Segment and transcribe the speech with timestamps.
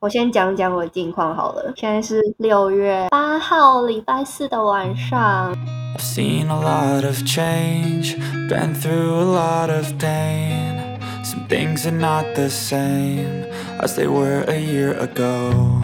[0.00, 1.72] 我先讲讲我的近况好了。
[1.74, 5.52] 现在是六月八号，礼拜四的晚上。
[5.96, 8.16] I've seen a lot of change,
[8.48, 11.00] been through a lot of pain.
[11.24, 13.46] Some things are not the same
[13.80, 15.82] as they were a year ago.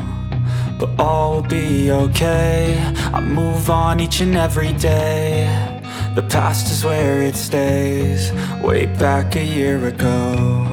[0.79, 2.79] But all will be okay.
[3.13, 5.49] I move on each and every day.
[6.15, 8.31] The past is where it stays,
[8.63, 10.69] way back a year ago.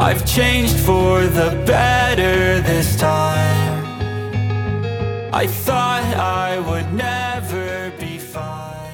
[0.00, 3.84] I've changed for the better this time.
[5.32, 8.92] I thought I would never be fine.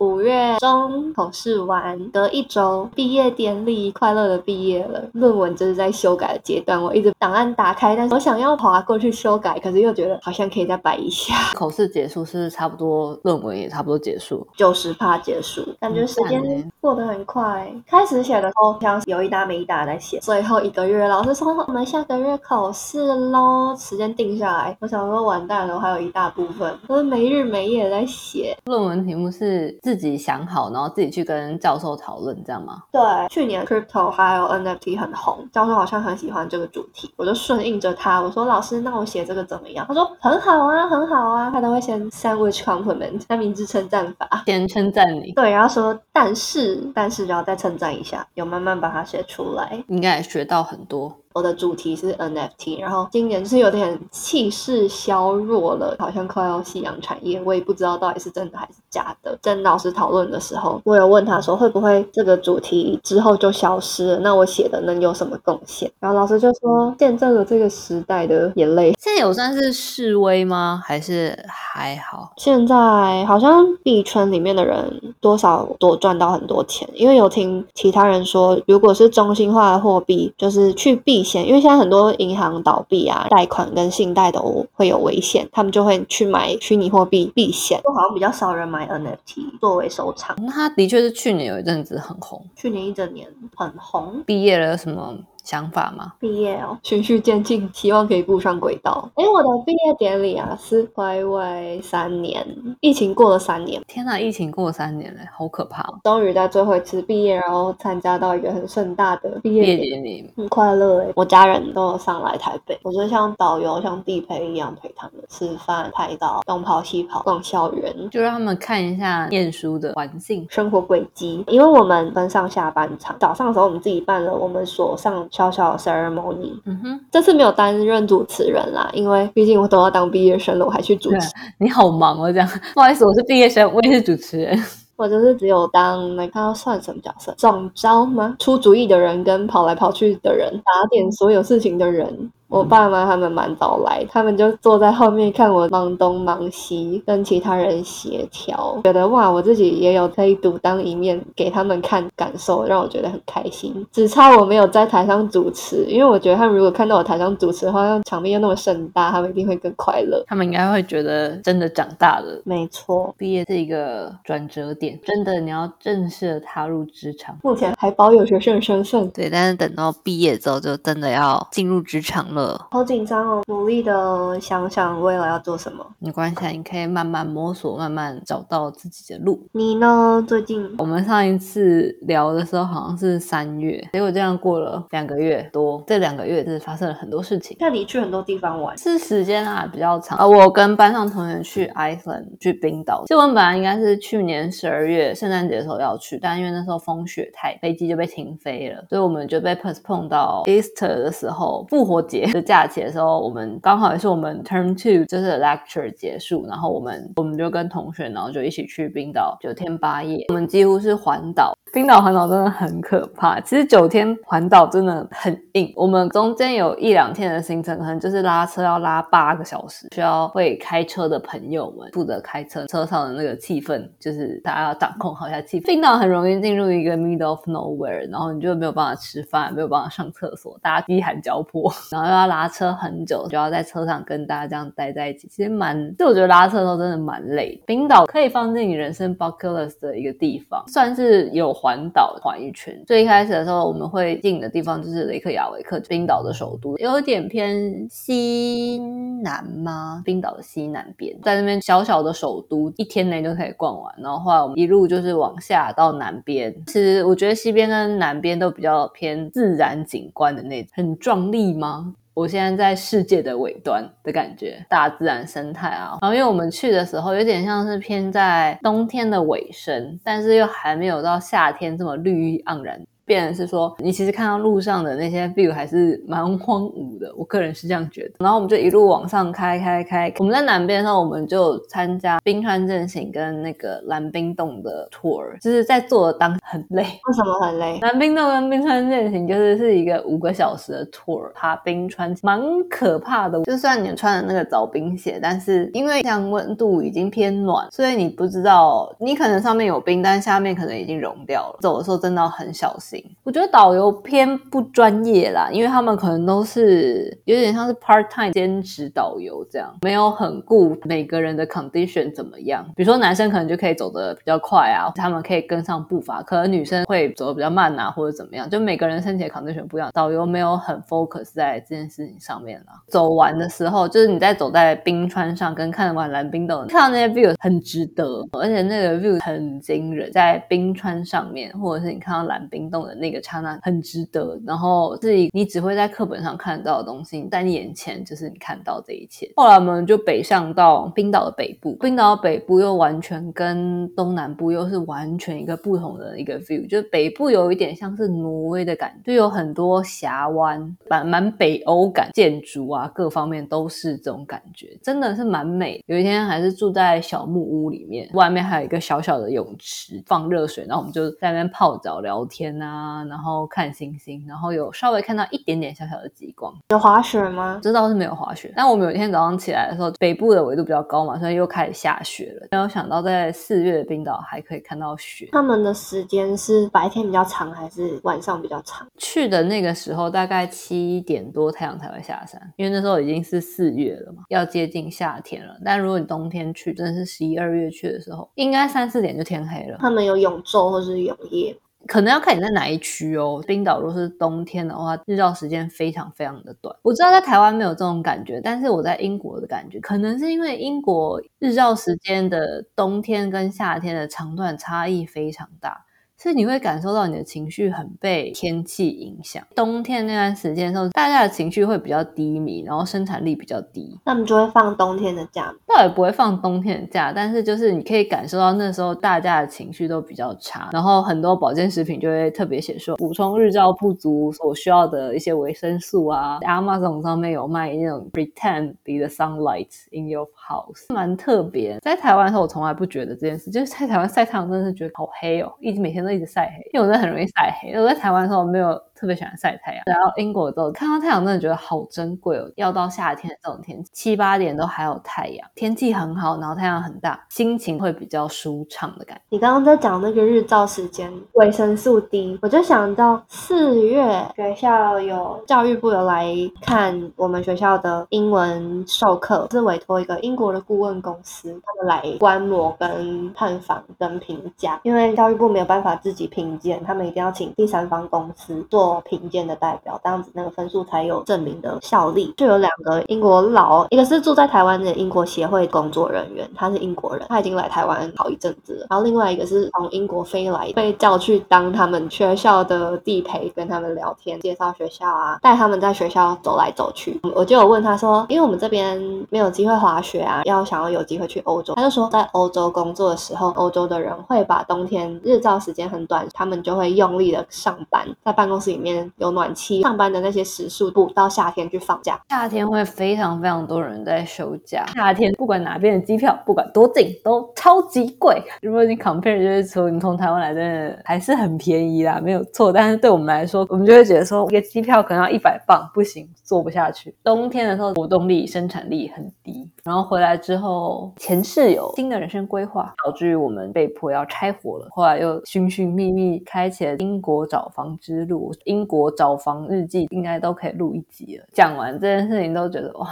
[0.00, 5.02] Oh, 五月中考试完，隔一周毕业典礼，快乐的毕业了。
[5.14, 14.46] 论文就是在修改的阶段，我一直档案打开，但是我想要划过去修改，可是又觉得好像可以再摆一下， 考试结束是差不多，论文也差不多结束。
[14.54, 17.72] 九十趴结束，感觉时间过得很快。
[17.86, 28.54] 开始写的时候像是有一搭没一搭在写，最后一个月老师说我们下个月考试喽，时间定下来，我想说完蛋了，我还有一大部分都是没日没夜地在写。
[28.66, 32.82] 论文题目是自己想好，然后自己去跟教授讨论，这样吗？
[32.90, 39.86] 对，去年 crypto 还有 NFT 很红，教授好像很喜欢这个主题，我就顺应着他，我说老师，那我写这个怎么样？
[39.86, 44.42] 他说很好啊，很好啊，他都会先 sandwich compliment，三明治称赞法。
[44.46, 49.82] 先称赞你，对，然后说但是但是，然后再称赞一下，有慢慢把它写出来。
[49.88, 51.12] 应该也学到很多。
[51.34, 59.38] 我的主题是 NFT，然后今年就是有点气势削弱了，好像快要夕阳产业，我也不知道到底是真的还是假的。
[59.42, 64.18] 跟老师讨论的时候，我有问他说会不会这个主题之后就消失了？
[64.20, 65.90] 那我写的能有什么贡献？
[66.00, 68.94] 然后老师就说见证了这个时代的眼泪。
[68.98, 70.82] 现在有算是示威吗？
[70.84, 72.32] 还是还好？
[72.36, 87.80] 现在好像币圈里面的人多少多赚到很多钱，因为有听其他人说，如果是中心化的货币，就是去避险，因为现在很多银行倒闭啊，贷款跟信贷都会有危险，他们就会去买虚拟货币避险。
[87.94, 92.44] 好像比较少人买 NFT 作为收藏，那他的确是去年有一阵子很红。
[92.54, 94.22] 去年一整年很红。
[94.24, 95.16] 毕业了什么
[95.48, 96.12] 想法吗？
[96.20, 99.10] 毕业哦，循序渐进，希望可以步上轨道。
[99.14, 102.46] 哎，我的毕业典礼啊是回味三年，
[102.80, 103.80] 疫情过了三年。
[103.88, 105.98] 天呐，疫情过了三年了，好可怕哦！
[106.04, 111.12] 终于在最后一次毕业，然后参加到一个很盛大的毕业典礼，很快乐哎。
[111.16, 118.10] 我家人都有上来台北，我就像导游、像地陪一样陪他们吃饭、拍照、东跑西跑、逛校园。
[118.10, 120.46] 就让他们看一下念书的环境。
[120.50, 131.28] 生活轨迹，因为我们分上下半场，早上的时候我们自己办了我们所上小小的 ceremony，嗯哼，这次没有担任主持人啦，因为毕竟我都要当毕业生了，我还去主持，
[131.58, 132.48] 你好忙哦，这样。
[132.74, 134.60] 不好意思，我是毕业生，我也是主持人。
[134.96, 138.34] 我就是只有当那个要算什么角色，总招吗？
[138.40, 142.32] 出主意的人跟跑来跑去的人，打点所有事情的人。
[142.48, 153.86] 我爸妈他们蛮早来，他们就坐在后面看我忙东忙西，跟其他人协调，觉得哇，我自己也有可以独当一面给他们看，感受让我觉得很开心。
[153.92, 160.24] 只差我没有在台上主持，因为我觉得他们如果看到我台上主持的话，那场面又那么盛大，他们一定会更快乐。
[160.26, 162.40] 他们应该会觉得真的长大了。
[162.44, 167.36] 没错，毕业是一个转折点，真的你要正式的踏入职场。
[167.42, 172.37] 目前还保有学生的身份，对，但是等到毕业之后，就真的要进入职场了。
[172.70, 175.84] 好紧张哦，努力的想想未来要做什么。
[175.98, 179.46] 没关系，啊，你可以慢慢摸索，慢慢找到自己的路。
[179.52, 180.24] 你呢？
[180.26, 187.56] 最近我们上一次聊的时候好像是三月，结果这样过了两个月多，这两个月是发生了很多事情。
[187.60, 211.54] 那你去很多地方玩，是时间啊比较长啊，我跟班上同学去 Iceland 去冰岛，其实我们本来应该是去年十二月圣诞节的时候要去，但因为那时候风雪太，飞机就被停飞了，所以我们就被 postpone 到 Easter 的时候，复活节的假期的时候，我们刚好也是我们 Term Two 就是 lecture 结束，然后我们我们就跟同学，然后就一起去冰岛九天八夜，我们几乎是环岛。
[211.70, 215.70] 冰岛环岛真的很可怕，其实九天环岛真的很硬。
[215.76, 225.66] 我们中间有一两天的行程，可能就是拉车要拉八个小时，需要会开车的朋友们负责开车，车上的那个气氛就是大家要掌控好一下气氛。
[225.66, 237.60] 冰岛很容易进入一个 middle of nowhere，然后你就没有办法吃饭，没有办法上厕所，大家饥寒交迫， 然后要要拉车很久，就要在车上跟大家这样待在一起，其实蛮，就我觉得拉车的时候真的蛮累。
[237.66, 242.82] 冰岛可以放进你人生 bucket list 的一个地方，算是有环岛环一圈。
[242.86, 248.78] 最一开始的时候，我们会进的地方就是雷克雅维克，冰岛的首都，有点偏西
[249.22, 250.02] 南吗？
[250.04, 253.94] 冰岛的西南边，在那边小小的首都，一天内就可以逛完。
[253.98, 261.94] 然后后来我们一路就是往下到南边，其实我觉得西边跟南边都比较偏自然景观的那种，很壮丽吗？
[262.18, 265.96] 我现在在世界的尾端的感觉，大自然生态啊。
[266.02, 272.84] 然后因为我们去的时候有点像是偏在冬天的尾声，但是又还没有到夏天这么绿意盎然。
[273.08, 278.16] 变成是说，你其实看到路上的那些 view 还是蛮荒芜的，我个人是这样觉得。
[278.18, 286.82] 然后我们就一路往上开开开，我们在南边的时候，我们就参加冰川阵型跟那个蓝冰洞的 tour，就是在做的当很累。
[286.82, 287.78] 为什么很累？
[287.80, 293.42] 蓝冰洞跟冰川阵型就是是一个五个小时的 tour，爬冰川蛮可怕的。
[293.44, 301.58] 就算你穿的那个凿冰鞋，但是因为像温度已经偏暖，所以你不知道你可能上面有冰，但下面可能已经融掉了。
[301.60, 302.97] 走的时候真的要很小心。
[303.22, 312.64] 我觉得导游偏不专业啦，因为他们可能都是有点像是 part time 兼职导游这样，没有很顾每个人的 condition 怎么样。
[312.74, 318.48] 比如说男生可能就可以走得比较快啊，他们可以跟上步伐，可能女生会走得比较慢啊，或者怎么样。
[318.48, 322.82] 就每个人身体的 condition 不一样，导游没有很 focus 在这件事情上面啦。
[322.88, 333.18] 走完的时候，就是你在走在冰川上，跟看完蓝冰洞，看到那些 view 很值得，而且那个 view 很惊人，在冰川上面，或者是你看到蓝冰洞的那个。
[333.28, 339.30] 刹那很值得，然后是你只会在课本上看到的东西，在你眼前就是你看到这一切。
[339.36, 355.84] 后来我们就北上到冰岛的北部，冰岛的北部又完全跟东南部又是完全一个不同的一个 view，就北部有一点像是挪威的感觉，就有很多峡湾，蛮蛮北欧感，建筑啊各方面都是这种感觉，真的是蛮美。
[355.84, 362.77] 有一天还是住在小木屋里面，外面还有一个小小的泳池，放热水，然后我们就在那边泡澡聊天啊。
[363.08, 366.54] 然后看星星，然后有稍微看到一点点小小的极光。
[366.70, 367.58] 有滑雪吗？
[367.62, 368.52] 这倒是没有滑雪。
[368.56, 372.46] 但我们有一天早上起来的时候，北部的纬度比较高嘛，所以又开始下雪了。
[372.50, 375.28] 没有想到在四月的冰岛还可以看到雪。
[375.32, 378.86] 他们的时间是白天比较长还是晚上比较长？
[378.98, 385.54] 去的那个时候大概七点多太阳才会下山，因为那时候已经是四月了嘛，要接近夏天了。
[385.64, 389.78] 但如果你冬天去，真的是十一二月去的时候，应该三四点就天黑了。
[389.80, 391.56] 他们有永昼或是永夜？
[391.86, 393.42] 可能要看你在哪一区哦。
[393.46, 396.74] 冰岛如果是冬天的话，日照时间非常非常的短。
[396.82, 405.84] 我知道在台湾没有这种感觉，但是我在英国的感觉，可能是因为英国日照时间的冬天跟夏天的长短差异非常大。
[406.20, 409.40] 所以你会感受到你的情绪很被天气影响。
[409.54, 413.96] 冬天那段时间的时候，大家的情绪会比较低迷，然后生产力比较低。
[414.04, 415.54] 那么就会放冬天的假？
[415.64, 426.40] 倒也不会放冬天的假，但是就是你可以感受到那时候大家的情绪都比较差，然后很多保健食品就会特别写说补充日照不足所需要的一些维生素啊。
[426.40, 431.78] Amazon 上面有卖那种 Pretend be the sunlight in your house，蛮特别。
[431.80, 437.72] 在台湾的时候，我从来不觉得这件事，就是在台湾晒太阳真的是觉得好黑哦，一直每天一直晒黑，因为我真的很容易晒黑。
[437.78, 438.80] 我在台湾的时候没有。
[438.98, 442.50] 特别喜欢晒太阳，然后英国之后看到太阳真的觉得好珍贵哦。
[442.56, 449.22] 要到夏天这种天气，七八点都还有太阳，天气很好，然后太阳很大，心情会比较舒畅的感觉。
[449.28, 468.87] 你刚刚在讲那个日照时间，维生素 D，我就想到四月学校有教育部有来看我们学校的英文授课，是委托一个英国的顾问公司，他们来观摩、跟探访、跟评价，因为教育部没有办法自己评鉴，他们一定要请第三方公司做。
[469.02, 472.32] 评鉴的代表，这样子那个分数才有证明的效力。
[472.36, 478.86] 就有两个英国佬，一个是住在台湾的英国协会工作人员，他是英国人，他已经来台湾好一阵子了。
[478.90, 487.20] 然后另外一个是从英国飞来，被叫去当他们学校的地陪，跟他们聊天，介绍学校啊，带他们在学校走来走去。
[487.34, 488.98] 我就有问他说，因为我们这边
[489.30, 498.77] 没有机会滑雪啊，要想要有机会去欧洲，他就说在欧洲工作的时候，欧洲的人会把冬天日照时间很短，他们就会用力的上班，在办公室里。
[498.78, 502.18] 里面有暖气，上班的那些时数补到夏天去放假。
[502.30, 504.86] 夏天会非常非常多人在休假。
[504.94, 508.40] 夏天不管哪边的机票，不管多近，都超级贵。
[508.62, 512.72] 如果你 compare 就是说你从台湾来的，还是很便宜啦，没有错。
[512.72, 517.12] 但是对我们来说，我们就会觉得说一个机票可能要一百磅，不行，做不下去。
[517.24, 519.68] 冬天的时候活动力、生产力很低。
[519.88, 524.86] 然后回来之后，前室友新的人生规划，导致于我们被迫要拆伙了。
[524.90, 528.52] 后来又寻寻觅觅，开启了英国找房之路。
[528.64, 531.46] 英国找房日记应该都可以录一集了。
[531.54, 533.08] 讲完这件事情，都觉得哇。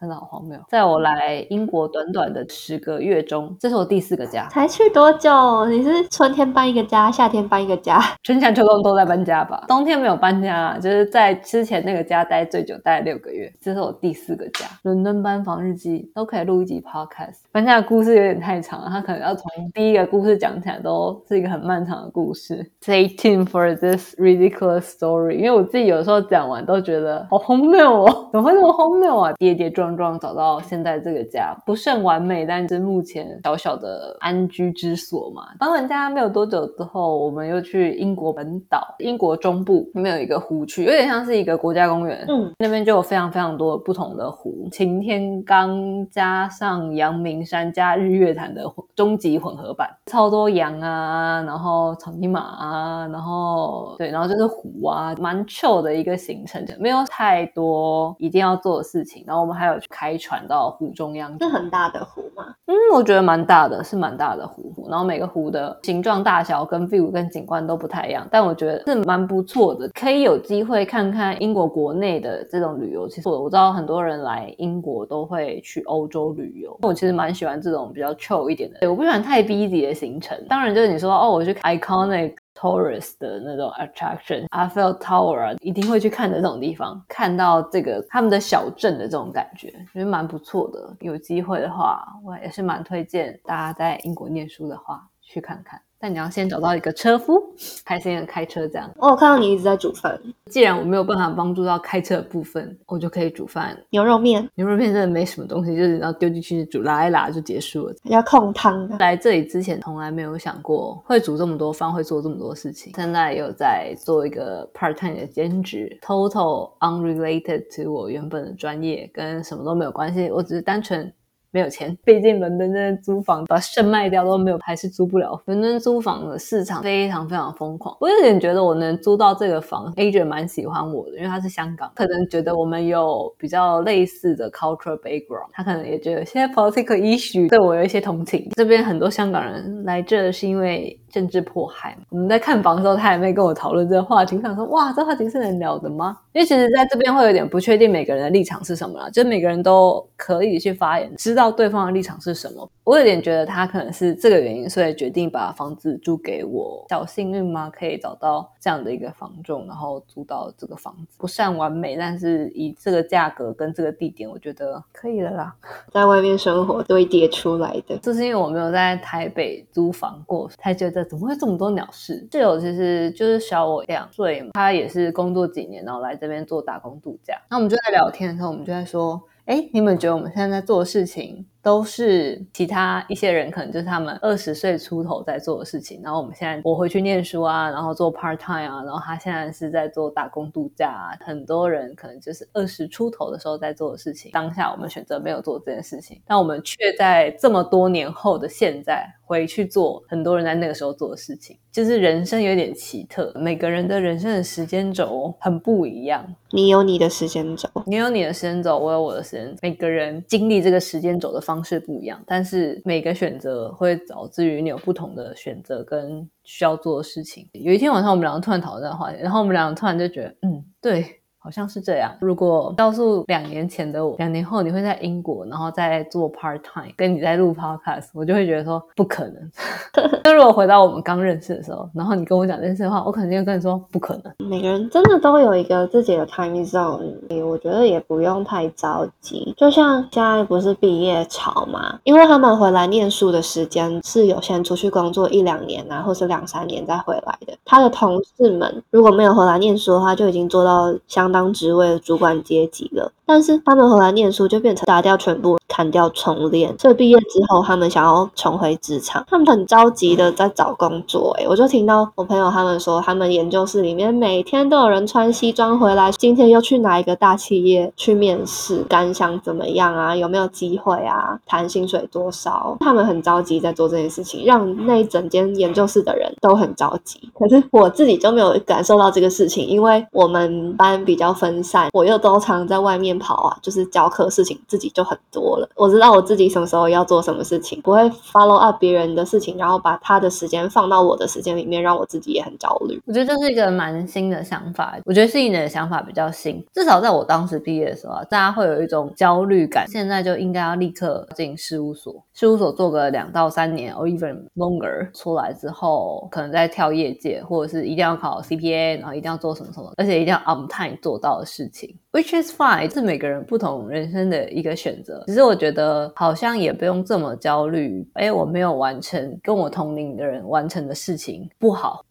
[0.00, 0.58] 真的好荒谬！
[0.66, 4.48] 在我来英国短短的十个月中，这是我第四个家。
[4.48, 5.66] 才去多久？
[5.66, 9.62] 你是春天搬一个家，夏天搬一个家， 春夏秋冬都在搬家吧？
[9.68, 13.52] 冬天没有搬家，就是在之前那个家待最久，待六个月。
[13.60, 14.64] 这是我第四个家。
[14.84, 17.40] 伦敦搬房日记都可以录一集 podcast。
[17.52, 22.66] 搬家的故事有点太长了，他可能要从第一个故事讲起来，都是一个很漫长的故事。
[22.82, 29.32] Stay tuned for this ridiculous story，因为我自己有时候讲完都觉得好荒谬哦，怎么会这么荒谬啊？
[29.34, 29.89] 跌跌撞。
[29.96, 35.42] 状找到现在这个家不甚完美，但是目前小小的安居之所嘛。
[35.58, 42.24] 搬完家没有多久之后，我们又去英国本岛，英国中部里面有一个湖区，有点像是一个国家公园。
[42.28, 45.76] 嗯，那边就有非常非常多不同的湖，晴天岗
[46.10, 48.62] 加上阳明山加日月潭的
[48.94, 59.24] 终极混合版，超多羊啊，然后草泥马啊，然后对，然后就是湖啊，蛮 chill 的一个行程，没有太多一定要做的事情。
[59.26, 59.79] 然后我们还有。
[59.88, 62.44] 开船到湖中央，是很大的湖吗？
[62.66, 64.86] 嗯，我觉得蛮大的，是蛮大的湖。
[64.88, 73.08] 然后每个湖的形状、大小跟 view 跟景观都不太一样，但我觉得是蛮不错的，可以有机会看看英国国内的这种旅游。
[73.08, 80.36] 其实我我知道很多人来英国都会去欧洲旅游，我其实蛮喜欢这种比较 chill 一点的，我不喜欢太 busy 的行程。
[80.48, 82.34] 当然就是你说哦，我去 iconic。
[82.60, 90.94] Tourist 的那种 attraction，Eiffel Tower 一定会去看的这种地方，看到这个他们的小镇的这种感觉，觉得蛮不错的。
[91.00, 95.80] 有机会的话，我也是蛮推荐大家在英国念书的话去看看。
[96.00, 97.38] 但你要先找到一个车夫，
[97.84, 98.90] 开心的开车这样。
[98.96, 103.76] 我看到你一直在煮饭，既然我没有办法帮助到开车的部分，我就可以煮饭。
[103.90, 107.94] 牛肉面，牛肉面真的没什么东西，就是然后丢进去煮，拉一拉就结束了。
[108.04, 108.88] 要控汤。
[108.98, 112.94] 来这里之前从来没有想过会煮这么多饭，会做这么多事情。
[112.96, 120.30] 现在有在做一个 part time 的兼职，total unrelated to 我原本的专业，跟什么都没有关系。
[120.30, 121.12] 我只是单纯。
[121.52, 125.40] 没有钱，毕竟伦敦的租房把肾卖掉都没有，还是租不了。
[125.46, 138.48] 伦敦租房的市场非常非常疯狂，我有点觉得我能租到这个房，agent 蛮喜欢我的，因为他是香港，可能觉得我们有比较类似的 cultural background，他可能也觉得现在 political issue 对我有一些同情。
[138.54, 140.96] 这边很多香港人来这是因为。
[141.10, 144.36] 政治迫害，我们在看房的时候，他也没跟我讨论这个话题。
[144.36, 146.16] 我想说，哇，这话题是能聊的吗？
[146.32, 152.70] 因为其实在这边会有点不确定每个人的立场是什么啦，就每个人都可以去发言，知道对方的立场是什么。
[152.90, 156.84] 我有点觉得他可能是这个原因，所以决定把房子租给我。
[156.88, 157.70] 小幸运吗？
[157.70, 165.54] 可以找到这样的一个房仲，然后租到这个房子，不算完美，但是以这个价格跟这个地点，我觉得可以了啦。
[165.94, 171.04] 在外面生活堆叠出来的，这是因为我没有在台北租房过，才觉得。
[171.04, 172.26] 怎么会这么多鸟事？
[172.32, 177.40] 室友其实就是小我两岁嘛，他也是工作几年，然后来这边做打工度假。
[177.48, 181.46] 那我们就在聊天的时候，我们就在说：哎，你们觉得我们现在在做的事情？
[181.62, 186.00] 都是其他一些人，可能就是他们二十岁出头在做的事情。
[186.02, 190.90] 然后我们现在我回去念书啊，然后做 part time 啊，然后他现在是在做打工度假。
[190.90, 191.10] 啊。
[191.20, 194.30] 很多人可能就是二十出头的时候在做的事情。
[194.32, 201.58] 当下我们选择没有做这件事情，但我们却在这么多年后的现在回去做很多人在那个时候做的事情。
[201.70, 206.26] 就是人生有点奇特，每个人的人生的时间轴很不一样。
[206.50, 209.54] 你有你的时间轴，你有你的时间轴，我有我的时间。
[209.62, 217.48] 每个人经历这个时间轴的方式不一样，但是每个选择会导致于你有不同的选择跟需要做的事情。
[217.52, 221.19] 有一天晚上，我们两个突然讨论这个话题，然后我们两个突然就觉得，嗯，对。
[221.42, 222.12] 好像是这样。
[222.20, 229.50] 如果告诉两年前的我，两年后你会在英国，然后再做 part time，跟你在录 podcast，我就会觉得说不可能。
[230.22, 234.48] 那如果回到我们刚认识的时候，然后你跟我讲这件事的话，我肯定会跟你说不可能。
[234.50, 239.54] 每个人真的都有一个自己的 time zone，我觉得也不用太着急。
[239.56, 247.56] 就像现在不是毕业潮嘛，因为他们回来念书的时间是有些人出去工作一两年啊，或是两三年再回来的。
[247.64, 251.29] 他的同事们如果没有回来念书的话，就已经做到相。
[251.30, 255.59] 当职位的主管阶级了，但是他们回来念书就变成打掉全部。
[255.70, 261.32] 砍掉重练，所以毕业之后他们想要重回职场，他们很着急的在找工作。
[261.38, 270.16] 哎，我就听到我朋友他们说，他们研究室里面每天都有人穿西装回来，今天又去哪一个大企业去面试，感想怎么样啊？
[270.16, 271.38] 有没有机会啊？
[271.46, 272.76] 谈薪水多少？
[272.80, 277.20] 他们很着急在做这件事情，让那一整间研究室的人都很着急。
[277.38, 285.59] 可是我自己就没有感受到这个事情，因为我们班比较分散，我又都常在外面跑啊，就是教课事情自己就很多。
[285.76, 293.00] 我知道我自己什么时候要做什么事情，不会 follow up 别人的事情，然后把他的时间放到我的时间里面，让我自己也很焦虑。
[293.06, 294.98] 我觉得这是一个蛮新的想法。
[295.04, 315.22] 我觉得是你的想法比较新，至少在我当时毕业的时候啊，大家会有一种焦虑感，现在就应该要立刻进事务所，事务所做个两到三年，or even longer，出来之后可能再跳业界，或者是一定要考 CPA，然后一定要做什么什么，而且一定要 on time 做到的事情，which is fine，是每个人不同人生的一个选择。
[315.26, 322.04] 只是我觉得好像也不用这么焦虑，哎，我没有完成跟我同龄的人完成的事情不好。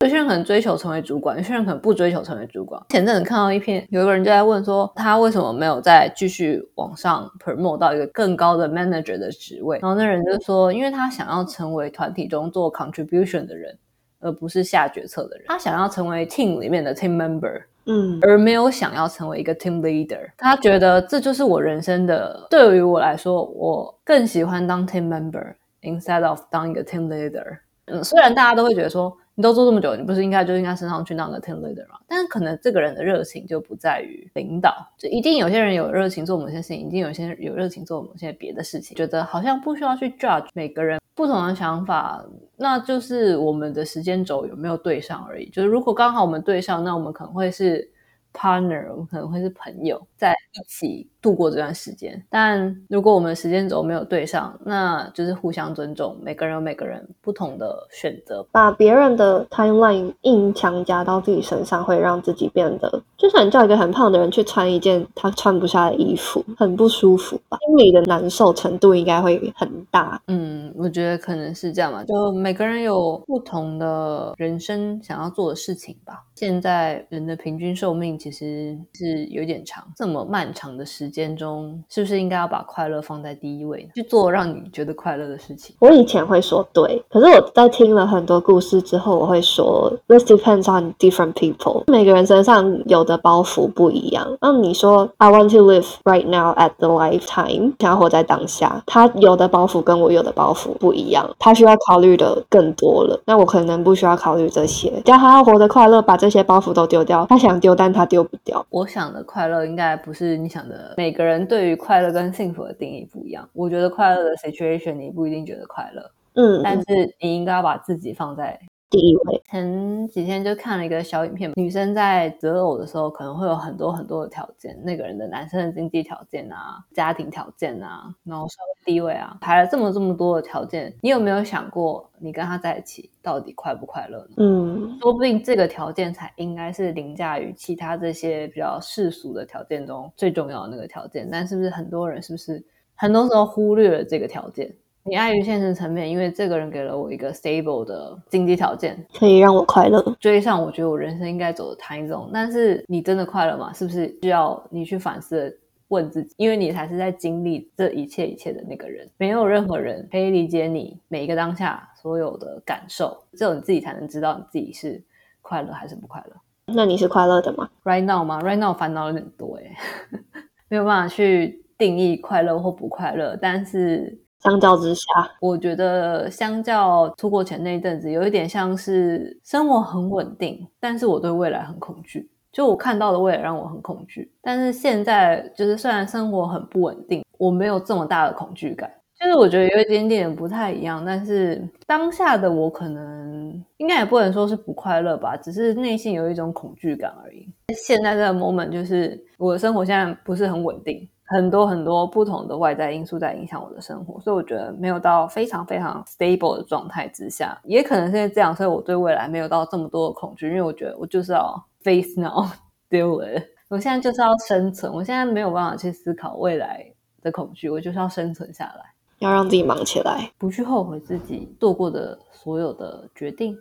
[0.00, 2.82] 有些人可能追求成为主管，有些人可能不追求成为主管。
[2.90, 9.78] 前阵子看到一篇，有一个人就在问说，他为什么没有再继续往上 promote 到一个更高的 manager 的职位？
[9.80, 13.78] 然后那人就说，因为他想要成为团体中做 contribution 的人，
[14.24, 15.44] 而不是下决策的人。
[15.46, 20.30] 他想要成为 team 里面的 team member，嗯，而没有想要成为一个 team leader。
[20.36, 27.58] 他觉得这就是我人生的，对于我来说，我更喜欢当 team member instead of 当一个 team leader。
[27.86, 29.16] 嗯，虽然大家都会觉得说。
[29.36, 31.98] 你都做这么久，你不是应该就应该升上去当个 team leader 吗？
[32.06, 38.96] 但是可能这个人的热情就不在于领导，就一定有些人有热情做某些事情，一定有些人有热情做某些别的事情。
[38.96, 42.24] 觉得好像不需要去 judge 每个人不同的想法，
[42.56, 45.48] 那就是我们的时间轴有没有对上而已。
[45.50, 47.88] 就是如果刚好我们对上，那我们可能会是
[48.32, 51.08] partner，我们可能会是朋友，在一起。
[51.24, 58.46] 度过这段时间，但如果我们时间轴没有对上，那就是互相尊重，每个人有每个人不同的选择。
[58.52, 67.56] 把别人的 timeline 硬强加到自己身上，会让自己变得，就像你叫一个很胖的人去穿一件他穿不下的衣服，很不舒服吧？
[67.66, 70.20] 心里的难受程度应该会很大。
[70.26, 72.04] 嗯，我觉得可能是这样吧。
[72.04, 76.22] 就每个人有不同的人生想要做的事情吧。
[76.34, 81.13] 现在人的平均寿命其实是有点长，这么漫长的时。
[81.14, 85.76] 间中是不是应该要把快乐放在第一位，去做让你觉得快乐的事情？
[85.78, 91.84] 我以前会说对，可是我在听了很多故事之后，我会说 this depends on different people。
[91.86, 94.36] 每个人身上有的包袱不一样。
[94.40, 103.20] 那你说 I want to live right now at the lifetime，想要活在当下，他有的包袱跟我有的包袱不一样，他需要考虑的更多了。
[103.26, 107.24] 那我可能不需要考虑这些，只要他要活得快乐，把这些包袱都丢掉。
[107.28, 108.64] 他想丢，但他丢不掉。
[108.70, 110.94] 我想的快乐应该不是你想的。
[111.04, 113.46] 每个人对于快乐跟幸福的定义不一样。
[113.52, 118.58] 我觉得快乐的 situation 你不一定觉得快乐，嗯，但是你应该要把自己放在。
[118.94, 134.34] 第一位，前几天就看了一个小影片，女生在择偶的时候可能会有很多很多的条件，那个人的男生的经济条件啊、家庭条件啊，然后社会地位啊，排了这么这么多的条件，你有没有想过，你跟他在一起到底快不快乐呢？
[134.36, 144.72] 嗯，说不定这个条件才应该是凌驾于其他这些比较世俗的条件中最重要的那个条件，但是不是很多人是不是很多时候忽略了这个条件？
[145.06, 150.02] 你碍于现实层面，因为这个人给了我一个 stable 的经济条件，可以让我快乐。
[150.18, 152.30] 追上，我觉得我人生应该走的 time zone。
[152.32, 153.70] 但是你真的快乐吗？
[153.74, 155.54] 是不是需要你去反思
[155.88, 156.32] 问自己？
[156.38, 165.02] 因为你才是在经历这一切一切的那个人，没有任何人可以理解你每一个当下所有的感受，只有你自己才能知道你自己是
[165.42, 166.74] 快乐还是不快乐。
[166.74, 169.76] 那你是快乐的吗？Right now 吗？Right now 烦恼有点多哎，
[170.68, 174.18] 没有办法去定义快乐或不快乐，但是。
[174.44, 175.04] 相较之下，
[175.40, 182.30] 我觉得相较出国前那一阵子，有一点像是生活很稳定，但是我对未来很恐惧。
[182.52, 188.88] 就我看到的未来让我很恐惧，但是现在就是虽然生活很不稳定，我没有这么大的恐惧感。
[189.18, 197.48] 就是我觉得有一点点不太一样，但是当下的我可能应该也不能说是不快乐吧，只是内心有一种恐惧感而已。
[197.74, 201.08] 现在这个 moment 就是我的生活现在不是很稳定。
[201.26, 212.46] 很多很多不同的外在因素在影响我的生活，所以我觉得没有到非常非常 stable 的状态之下，也可能是这样，所以我对未来没有到这么多的恐惧，因为我觉得我就是要 face now
[212.90, 216.86] deal with，我现在就是要生存，我现在没有办法去思考未来
[217.22, 218.84] 的恐惧，我就是要生存下来，
[219.20, 223.58] 要让自己忙起来，不去后悔自己做过的所有的决定。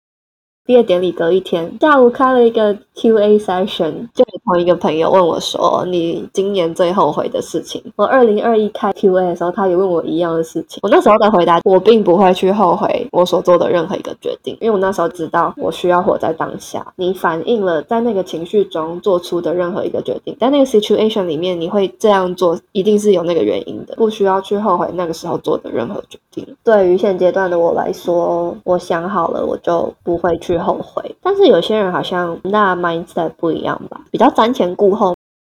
[0.65, 10.79] 毕业典礼隔一天下午开了一个 Q&A session，就有同一个朋友问我说：“你今年最后悔的事情？”我二零二一开 Q&A 的时候，他也问我一样的事情。
[10.81, 16.93] 我那时候的回答，我并不会去后悔我所做的任何一个决定，因为我那时候知道我需要活在当下。
[16.95, 26.55] 你反映了在那个情绪中做出的任何一个决定，在那个 situation 里面，你会这样做，一定是有那个原因的，不需要去后悔那个时候做的任何决定。
[26.63, 30.52] 对于现阶段的我来说，我想好了，我就不会去。
[30.57, 35.13] 后悔，但是有些人好像那 mindset 不一样吧，比较瞻前顾后。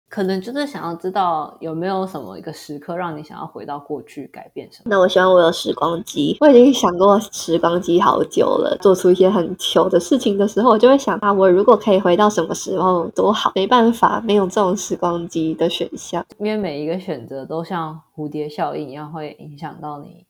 [0.10, 4.86] 可能就是想要知道有没有什么一个时刻让你想要回到过去改变什么。
[4.90, 8.76] 那我希望我有时光机，我已经想过时光机好久了。
[8.82, 13.52] 做出一些很糗的事情的时候，我就会想啊，我如果可以回到什么时候多好。
[13.54, 20.26] 没办法，没有这种时光机的选项，因为每一个选择都像蝴蝶效应一样，会影响到你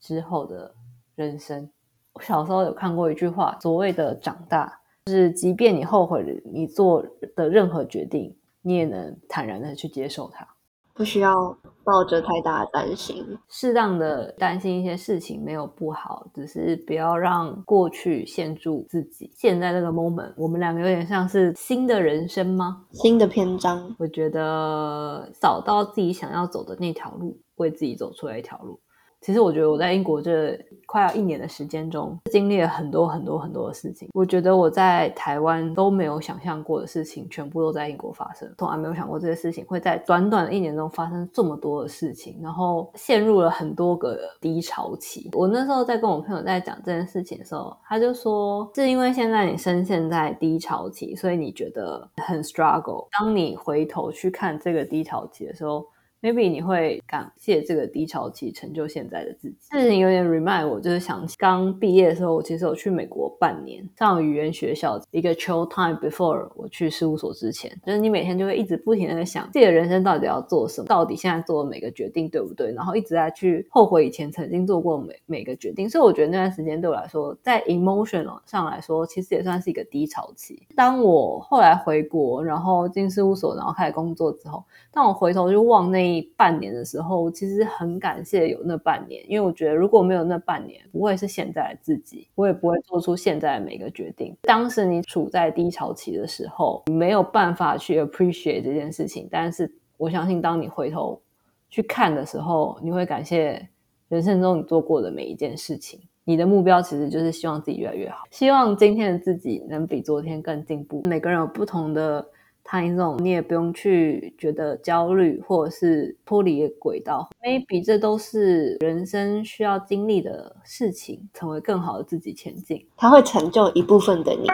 [0.00, 0.74] 之后的
[1.14, 1.70] 人生。
[2.14, 8.36] 我小时候有看过一句话，所谓的长大，就是即便你后悔了你做的任何决定。
[8.62, 10.46] 你也能坦然的去接受它，
[10.92, 11.34] 不需要
[11.82, 13.24] 抱着太大的担心。
[13.48, 19.32] 适当的担心一些事情没有不好，只是不要让过去限住自己。
[19.34, 22.84] 现在这个 moment，我们两个有点像是新的人生吗？
[22.90, 23.96] 新的篇章。
[23.98, 28.78] 我觉得找到自己想要走的那条路，为自己走出来一条路。
[29.20, 34.08] 其实我觉得我在英国这快要一年的时间中，经历了很多很多很多的事情。
[34.14, 38.50] 我觉得我在台湾都没有想象过的事情，全部都在英国发生。
[38.58, 45.28] 从来没有想过这些事情会在短短的一年中发生这么多的事情，然后陷入了很多个低潮期。
[45.34, 53.06] 我那时候在跟我朋友在讲这件事情的时候，他就说是因为现在你深陷在低潮期，所以你觉得很 struggle。
[53.20, 55.86] 当你回头去看这个低潮期的时候。
[56.20, 59.56] Maybe 你会感谢这个低潮期成就现在的自己。
[59.70, 65.00] 事情有点 remind 我，就是想起刚毕业的时候，我其实有去美国半年上语言学校。
[65.10, 75.88] 一个 chill time before 我去事务所之前，就是你每天就会一直不停的在想自己的人生到底要做什么，到底现在做的每个决定对不对，然后一直在去后悔以前曾经做过每每个决定。
[75.88, 80.66] 所以我觉得那段时间对我来说，在 emotional 上来说，其实也算是一个低潮期。
[80.74, 86.09] 当我后来回国，然后进事务所，然后开始工作之后，当我回头就望那。
[86.10, 94.36] 你半年的时候，其实很感谢有那半年，因为我觉得如果没有那半年，不会是现在的自己，我也不会做出现在的每个决定。
[94.42, 101.20] 当时你处在低潮期的时候，你没有办法去 appreciate 这件事情，但是我相信，当你回头
[101.68, 103.68] 去看的时候，你会感谢
[104.08, 106.00] 人生中你做过的每一件事情。
[106.24, 111.02] 你的目标其实就是希望自己越来越好，希望今天的自己能比昨天更进步。
[111.08, 112.26] 每个人有不同的。
[112.62, 117.28] 太那种你也不用去觉得焦虑，或者是脱离轨道。
[117.42, 122.86] Maybe 这都是人生需要经历的事情，成为更好的自己前进。
[122.96, 124.46] 它会成就一部分的你。